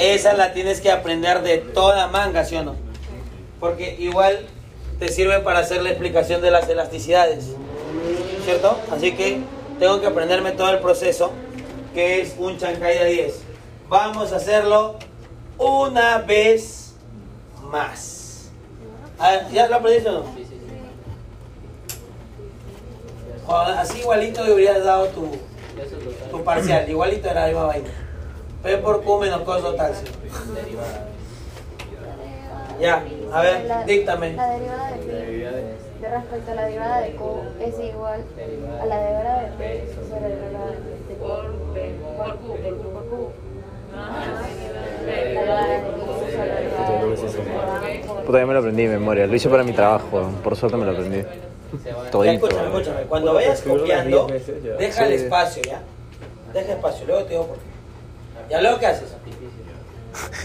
[0.00, 2.74] Esa la tienes que aprender de toda manga, ¿sí o no?
[3.60, 4.46] Porque igual
[4.98, 7.50] te sirve para hacer la explicación de las elasticidades,
[8.46, 8.80] ¿cierto?
[8.90, 9.42] Así que
[9.78, 11.32] tengo que aprenderme todo el proceso,
[11.92, 13.42] que es un chancay de 10.
[13.90, 14.96] Vamos a hacerlo
[15.58, 16.94] una vez
[17.70, 18.50] más.
[19.20, 20.24] Ver, ¿Ya lo aprendiste o no?
[23.46, 25.30] O así igualito le hubieras dado tu,
[26.30, 27.99] tu parcial, igualito era la misma vaina.
[28.62, 29.62] P por Q menos cos.
[32.80, 34.32] Ya, a ver, La- díctame.
[34.34, 37.24] La derivada de Pi de respecto a la derivada de Q
[37.60, 38.24] es igual
[38.80, 41.20] a la derivada de P sobre la derivada de Q.
[41.20, 42.46] Por P, por Q,
[42.92, 43.32] por Q.
[48.26, 49.26] Puta, ya me lo aprendí de memoria.
[49.26, 50.30] Lo hice para mi trabajo.
[50.42, 51.22] Por suerte me lo aprendí.
[52.10, 52.46] Todito.
[52.46, 53.02] escúchame, escúchame.
[53.02, 54.26] Cuando vayas copiando,
[54.78, 55.82] deja el espacio, ¿ya?
[56.52, 57.69] Deja espacio, luego te digo por qué.
[58.50, 59.08] ¿Ya luego qué haces?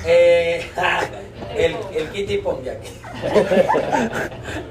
[0.06, 0.70] Eh,
[1.56, 2.78] el, el kitty pong, ya.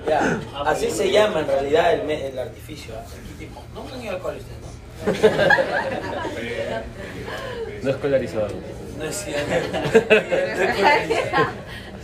[0.09, 0.41] ya.
[0.65, 3.05] Así se llama en realidad el, el artificio, ¿ah?
[3.17, 3.65] el kitty pong.
[3.75, 4.69] No han ido al ustedes, ¿no?
[7.83, 8.49] No escolarizado.
[8.99, 9.53] No es cierto.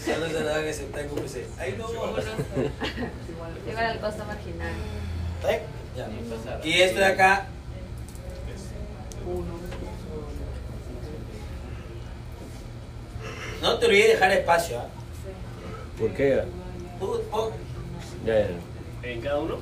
[0.05, 1.59] Solo se nada que se está en UPC.
[1.59, 1.89] Ahí no.
[3.71, 4.73] Igual al costo marginal.
[5.49, 5.63] ¿Eh?
[5.97, 6.09] Ya.
[6.65, 7.47] Y esto de acá.
[13.63, 14.79] No te olvides dejar espacio.
[14.79, 14.87] ¿ah?
[15.99, 16.43] ¿Por qué?
[16.99, 17.53] Tú, pon-
[18.25, 19.09] Ya, ya.
[19.09, 19.57] ¿En cada uno?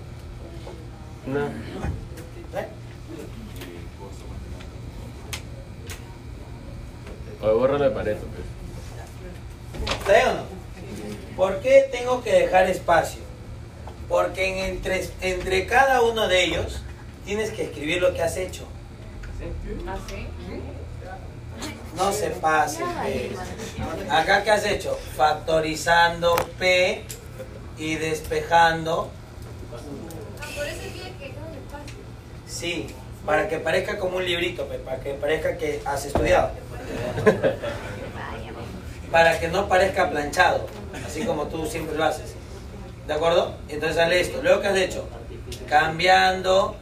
[1.26, 1.46] No.
[1.46, 2.68] ¿eh?
[7.42, 9.90] O borra de Pareto, pues.
[10.00, 11.37] ¿Está bien o no?
[11.37, 13.20] ¿Por qué tengo que dejar espacio?
[14.08, 16.82] Porque en entre, entre cada uno de ellos
[17.24, 18.64] tienes que escribir lo que has hecho.
[19.87, 20.26] ¿Así?
[21.98, 22.84] No se pase.
[24.08, 24.96] Acá, ¿qué has hecho?
[25.16, 27.04] Factorizando P
[27.76, 29.11] y despejando.
[32.46, 32.87] Sí,
[33.26, 36.52] para que parezca como un librito, para que parezca que has estudiado.
[39.11, 40.66] Para que no parezca planchado,
[41.06, 42.34] así como tú siempre lo haces.
[43.06, 43.54] ¿De acuerdo?
[43.68, 44.40] Entonces sale esto.
[44.42, 45.08] Luego, ¿qué has hecho?
[45.68, 46.76] Cambiando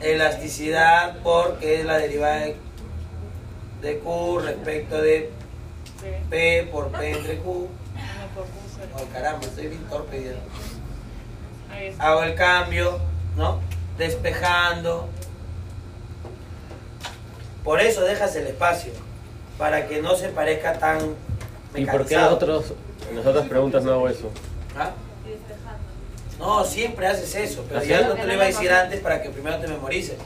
[0.00, 2.56] elasticidad porque es la derivada de,
[3.80, 5.30] de Q respecto de
[6.30, 7.68] P por P entre Q.
[8.96, 10.36] Ay, caramba, estoy bien torpe.
[11.98, 12.98] Hago el cambio,
[13.36, 13.60] ¿no?
[13.96, 15.08] Despejando.
[17.64, 18.92] Por eso dejas el espacio,
[19.58, 20.98] para que no se parezca tan
[21.74, 22.30] ¿Y por qué mecanizado.
[22.30, 22.72] nosotros,
[23.10, 24.30] en las otras preguntas no hago eso?
[24.76, 24.92] ¿Ah?
[26.38, 27.88] No, siempre haces eso, pero ¿Así?
[27.88, 30.16] ya no te lo iba a decir antes para que primero te memorices.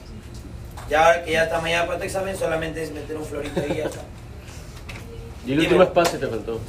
[0.93, 3.73] Ya ahora que ya está mañana para tu examen, solamente es meter un florito ahí
[3.73, 4.01] y ya está.
[5.47, 5.63] Y el Dime.
[5.63, 6.61] último espacio te faltó.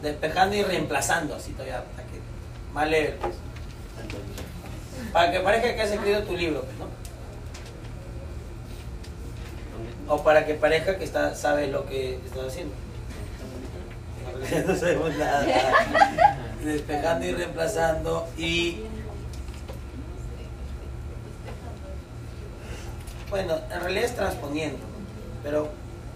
[0.00, 2.20] Despejando y reemplazando, así todavía, para que
[2.72, 3.18] más leve.
[3.20, 3.34] pues.
[5.12, 6.86] Para que parezca que has escrito tu libro, pues, ¿no?
[10.14, 12.74] O para que parezca que está, sabes lo que estás haciendo.
[14.66, 15.44] No sabemos nada.
[16.64, 18.80] Despejando y reemplazando y...
[23.32, 24.78] Bueno, en realidad es transponiendo,
[25.42, 25.70] pero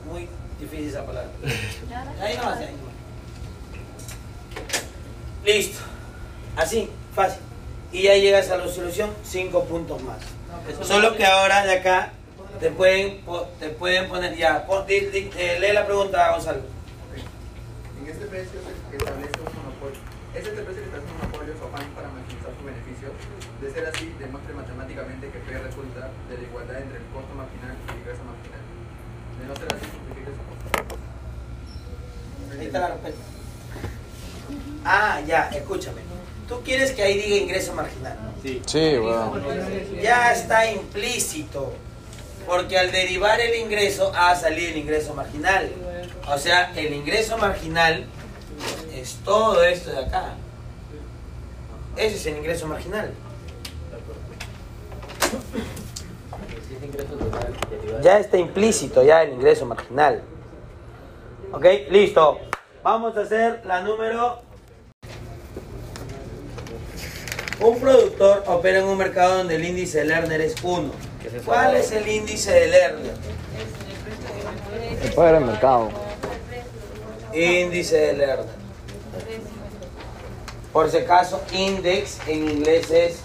[0.04, 0.28] muy
[0.60, 1.30] difícil esa palabra.
[2.20, 2.94] Ahí nomás, ahí nomás.
[5.46, 5.78] Listo.
[6.56, 7.40] Así, fácil.
[7.90, 10.18] Y ya llegas a la solución, cinco puntos más.
[10.86, 12.12] Solo que ahora de acá
[12.60, 13.22] te pueden,
[13.60, 14.66] te pueden poner ya.
[14.66, 16.60] pon- di- di- eh, lee la pregunta, Gonzalo.
[17.98, 20.00] En este precio se establece un monopolio.
[20.34, 23.08] Es este precio que establece un monopolio su afán para maximizar su beneficio.
[23.60, 27.72] De ser así, demuestre matemáticamente que P resulta de la igualdad entre el costo marginal
[27.72, 28.62] y el ingreso marginal.
[29.40, 30.96] De no ser así, simplifique su costo.
[32.58, 33.20] Ahí está la respuesta.
[34.84, 36.00] Ah, ya, escúchame.
[36.48, 38.16] Tú quieres que ahí diga ingreso marginal.
[38.42, 38.62] Sí.
[38.66, 38.96] Sí.
[40.00, 41.72] Ya está implícito.
[42.46, 45.70] Porque al derivar el ingreso ha salido el ingreso marginal.
[46.28, 48.06] O sea, el ingreso marginal
[48.94, 50.34] es todo esto de acá.
[51.96, 53.12] Ese es el ingreso marginal.
[58.02, 60.22] Ya está implícito ya el ingreso marginal.
[61.52, 62.38] Ok, listo.
[62.82, 64.42] Vamos a hacer la número.
[67.60, 70.90] Un productor opera en un mercado donde el índice de Lerner es 1.
[71.22, 71.44] ¿Qué es eso?
[71.46, 73.14] ¿Cuál es el índice de Lerner?
[75.02, 75.88] El poder del mercado.
[77.32, 78.56] Índice de Lerner.
[80.72, 83.20] Por si acaso, index en inglés es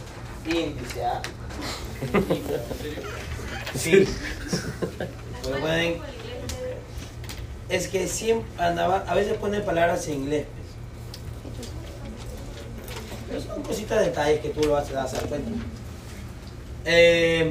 [0.46, 1.04] índice.
[1.06, 1.22] ¿ah?
[3.76, 4.06] Sí.
[5.62, 6.02] Pueden-
[7.72, 10.46] Es que siempre andaba, a veces ponen palabras en inglés.
[13.30, 15.52] Pero son cositas de detalles que tú lo vas a dar cuenta.
[16.84, 17.50] Eh,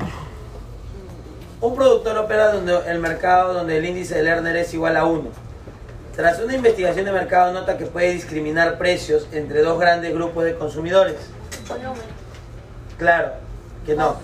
[1.62, 5.30] un productor opera donde el mercado donde el índice de Lerner es igual a 1.
[6.14, 10.54] Tras una investigación de mercado nota que puede discriminar precios entre dos grandes grupos de
[10.54, 11.16] consumidores.
[12.98, 13.32] Claro,
[13.86, 14.16] que no.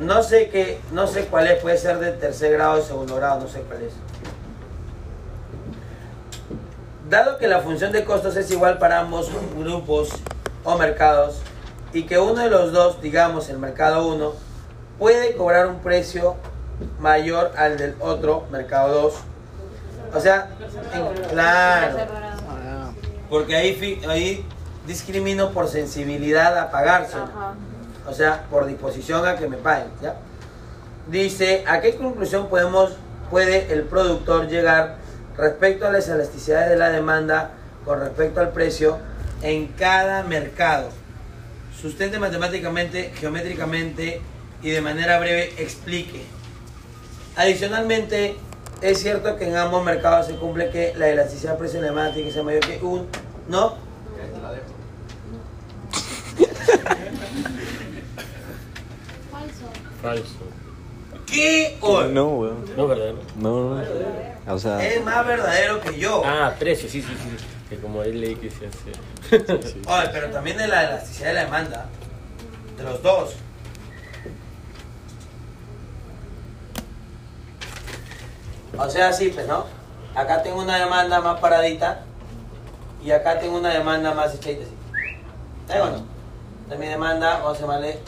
[0.00, 0.22] No.
[0.22, 3.48] Sé qué, no sé cuál es, puede ser de tercer grado o segundo grado, no
[3.48, 3.92] sé cuál es.
[7.08, 10.10] Dado que la función de costos es igual para ambos grupos
[10.64, 11.40] o mercados
[11.92, 14.32] y que uno de los dos, digamos el mercado 1,
[14.98, 16.36] puede cobrar un precio
[16.98, 19.14] mayor al del otro, mercado 2.
[20.14, 20.48] O sea,
[21.30, 21.98] claro,
[23.28, 24.46] porque ahí, ahí
[24.86, 27.16] discrimino por sensibilidad a pagarse.
[28.06, 30.16] O sea, por disposición a que me paguen, ¿ya?
[31.06, 32.96] Dice, ¿a qué conclusión podemos,
[33.30, 34.96] puede el productor llegar
[35.36, 37.50] respecto a las elasticidades de la demanda
[37.84, 38.98] con respecto al precio
[39.42, 40.88] en cada mercado?
[41.80, 44.22] Sustente matemáticamente, geométricamente
[44.62, 46.24] y de manera breve explique.
[47.36, 48.36] Adicionalmente,
[48.80, 52.12] es cierto que en ambos mercados se cumple que la elasticidad de precio de demanda
[52.12, 53.06] tiene que ser mayor que un,
[53.48, 53.76] ¿no?
[60.04, 60.34] Falso.
[61.26, 61.78] ¿Qué?
[62.12, 62.76] No, weón.
[62.76, 63.14] No, ¿verdad?
[63.36, 63.82] No, no.
[64.54, 66.22] O sea, Es más verdadero que yo.
[66.22, 67.44] Ah, precio, sí, sí, sí.
[67.70, 69.72] Que como él leí que se hace.
[69.88, 71.86] Oye, pero también de la elasticidad de la demanda.
[72.76, 73.36] De los dos.
[78.76, 79.64] O sea, sí, pues, ¿no?
[80.14, 82.02] Acá tengo una demanda más paradita.
[83.02, 85.72] Y acá tengo una demanda más echadita así.
[85.72, 86.04] ¿Ahí o no?
[86.70, 87.98] Es mi demanda, vamos a llamarle.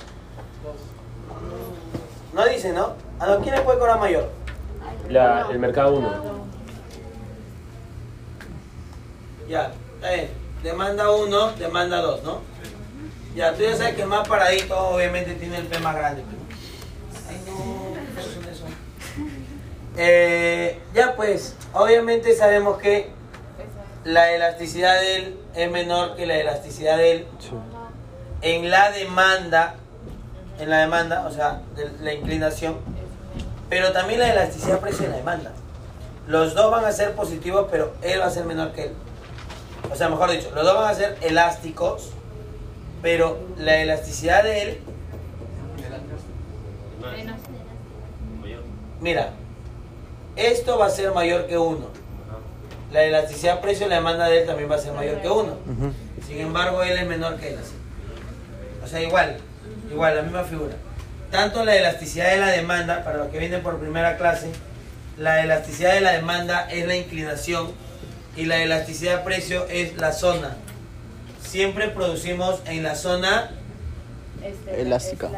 [2.37, 2.93] No dice, ¿no?
[3.19, 4.31] ¿A no, quién le puede cobrar mayor?
[5.09, 6.13] La, el mercado 1.
[9.49, 10.29] Ya, está bien.
[10.63, 12.41] Demanda 1, demanda 2, ¿no?
[13.35, 16.25] Ya, tú ya sabes que el más paradito obviamente tiene el P más grande.
[16.29, 18.65] pero- Ay, no, ¿qué son eso?
[19.97, 23.09] Eh, ya pues, obviamente sabemos que
[24.05, 27.49] la elasticidad de él es menor que la elasticidad de él sí.
[28.43, 29.77] en la demanda,
[30.59, 32.77] en la demanda, o sea, de la inclinación,
[33.69, 35.53] pero también la elasticidad precio de la demanda.
[36.27, 38.93] Los dos van a ser positivos, pero él va a ser menor que él.
[39.93, 42.11] O sea, mejor dicho, los dos van a ser elásticos,
[43.03, 44.81] pero la elasticidad de él,
[49.01, 49.31] mira,
[50.35, 51.87] esto va a ser mayor que uno.
[52.93, 55.55] La elasticidad precio de la demanda de él también va a ser mayor que uno.
[56.27, 57.59] Sin embargo, él es menor que él.
[57.59, 57.75] así.
[58.85, 59.39] O sea, igual,
[59.91, 60.75] igual, la misma figura.
[61.31, 64.49] Tanto la elasticidad de la demanda, para los que vienen por primera clase,
[65.19, 67.73] la elasticidad de la demanda es la inclinación
[68.37, 70.57] y la elasticidad de precio es la zona.
[71.43, 73.51] Siempre producimos en la zona,
[74.43, 75.31] Este, Elástica.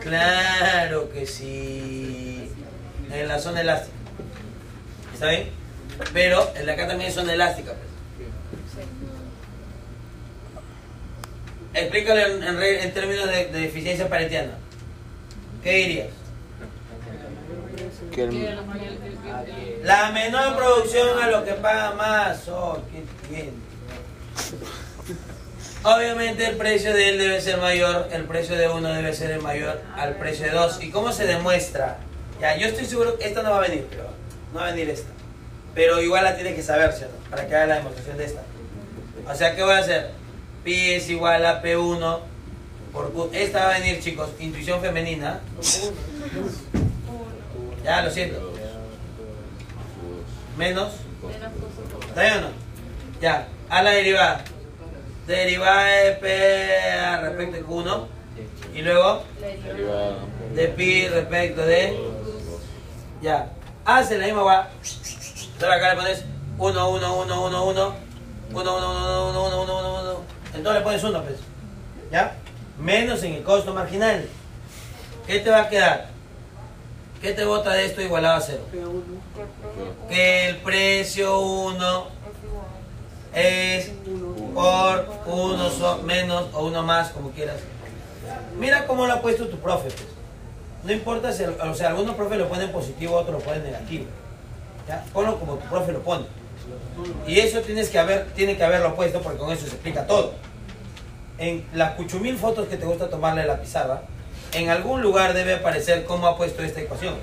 [0.00, 2.48] claro que sí,
[3.12, 3.96] en la zona elástica.
[5.12, 5.48] ¿Está bien?
[6.12, 7.72] Pero el de acá también es zona elástica.
[11.74, 14.52] Explícalo en, en re- en términos de, de eficiencia paretiana.
[15.62, 16.08] ¿Qué dirías?
[18.12, 18.30] Que el-
[19.84, 22.48] La menor producción a lo que paga más.
[22.48, 23.50] Oh, qué bien.
[25.82, 29.40] Obviamente el precio de él debe ser mayor, el precio de uno debe ser el
[29.40, 30.82] mayor al precio de dos.
[30.82, 31.98] ¿Y cómo se demuestra?
[32.40, 34.04] Ya, yo estoy seguro que esta no va a venir, pero
[34.52, 35.08] no va a venir esta.
[35.74, 37.14] Pero igual la tiene que saber, ¿cierto?
[37.30, 38.42] Para que haga la demostración de esta.
[39.30, 40.10] O sea, ¿qué voy a hacer?
[40.64, 42.18] Pi es igual a P1
[42.92, 43.30] por Q.
[43.32, 45.40] Esta va a venir, chicos, intuición femenina.
[47.84, 48.52] Ya, lo siento.
[50.56, 50.92] Menos.
[52.08, 52.48] ¿Está bien o no?
[53.20, 54.44] Ya, a la derivada.
[55.26, 58.06] Derivada de P respecto de Q1.
[58.74, 59.22] Y luego
[60.54, 61.98] de pi respecto de.
[63.22, 63.50] Ya.
[63.84, 64.68] Hace la misma.
[64.82, 66.24] Entonces acá le pones
[66.58, 67.94] 1, 1, 1, 1, 1.
[68.52, 70.39] 1, 1, 1, 1, 1, 1, 1, 1.
[70.54, 71.36] Entonces le pones 1, pues.
[72.10, 72.34] ¿Ya?
[72.78, 74.26] Menos en el costo marginal.
[75.26, 76.08] ¿Qué te va a quedar?
[77.20, 78.60] ¿Qué te bota de esto igualado a 0?
[80.08, 82.06] Que el precio 1
[83.34, 83.90] es
[84.54, 87.58] por 1 so- menos o 1 más, como quieras.
[88.58, 89.90] Mira cómo lo ha puesto tu profe.
[89.90, 90.06] pues.
[90.82, 94.06] No importa si, o sea, algunos profes lo ponen positivo, otros lo ponen negativo.
[94.88, 95.04] ¿Ya?
[95.12, 96.24] Ponlo como tu profe lo pone.
[97.26, 100.34] Y eso tienes que haber, tiene que haberlo puesto porque con eso se explica todo.
[101.38, 104.02] En las cuchumil fotos que te gusta tomarle la pizarra,
[104.52, 107.14] en algún lugar debe aparecer cómo ha puesto esta ecuación.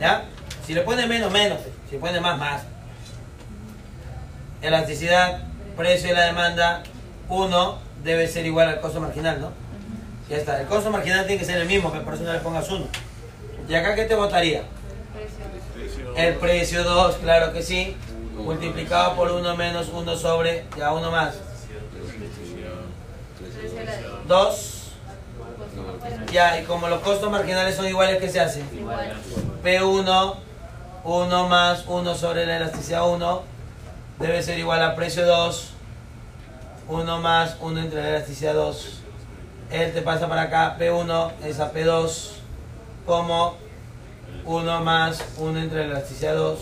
[0.00, 0.24] ¿Ya?
[0.66, 1.58] Si le pone menos, menos.
[1.88, 2.62] Si le pone más, más.
[4.62, 5.42] Elasticidad,
[5.76, 6.82] precio de la demanda,
[7.28, 9.52] 1 debe ser igual al costo marginal, ¿no?
[10.28, 10.60] Ya está.
[10.60, 12.86] El costo marginal tiene que ser el mismo, que por eso no le pongas 1.
[13.68, 14.62] ¿Y acá qué te votaría?
[16.16, 17.96] El precio 2, claro que sí.
[18.44, 21.34] Multiplicado por 1 menos 1 sobre, ya 1 más.
[24.26, 24.76] 2.
[26.32, 28.62] Ya, y como los costos marginales son iguales, ¿qué se hace?
[29.62, 30.34] P1,
[31.04, 33.42] 1 más 1 sobre la elasticidad 1,
[34.18, 35.70] debe ser igual a precio 2,
[36.88, 39.02] 1 más 1 entre la elasticidad 2.
[39.70, 42.30] Él te pasa para acá, P1 es a P2,
[43.06, 43.56] como
[44.44, 46.58] 1 más 1 entre la elasticidad 2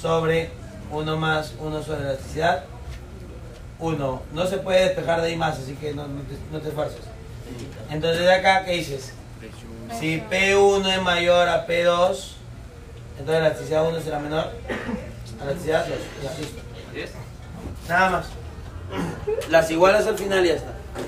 [0.00, 0.63] sobre
[0.94, 2.64] 1 más 1 sobre la elasticidad
[3.78, 4.22] 1.
[4.32, 7.00] No se puede despejar de ahí más, así que no, no te, no te esfuerces.
[7.90, 9.12] Entonces de acá, ¿qué dices?
[9.98, 12.32] Si P1 es mayor a P2,
[13.18, 14.50] entonces la elasticidad 1 será menor
[15.40, 15.98] a la elasticidad 2.
[16.22, 17.18] Ya, listo.
[17.88, 18.26] Nada más.
[19.50, 20.72] Las igualas al final y ya está.